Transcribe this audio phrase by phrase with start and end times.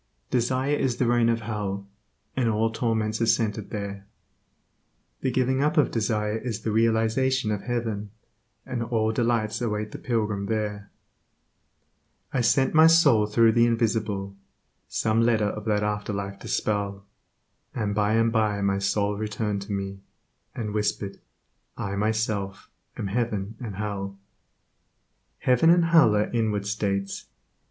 [0.31, 1.87] Desire is the region of hell,
[2.35, 4.07] and all torments are centered there.
[5.19, 8.09] The giving up of desire is the realization of heaven,
[8.65, 10.89] and all delights await the pilgrim there,
[12.33, 14.35] I sent my soul through the invisible,
[14.87, 17.05] Some letter of that after life to spell,
[17.75, 19.99] And by and by my soul returned to me,
[20.55, 21.19] And whispered,
[21.77, 24.17] I myself am heaven and hell,"
[25.37, 27.27] Heaven and hell are inward states.